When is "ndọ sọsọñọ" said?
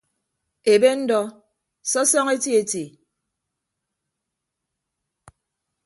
1.01-2.31